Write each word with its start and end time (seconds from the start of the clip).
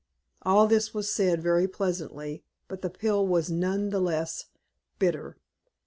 All 0.41 0.65
this 0.65 0.95
was 0.95 1.13
said 1.13 1.43
very 1.43 1.67
pleasantly, 1.67 2.43
but 2.67 2.81
the 2.81 2.89
pill 2.89 3.27
was 3.27 3.51
none 3.51 3.91
the 3.91 3.99
less 3.99 4.47
bitter. 4.97 5.37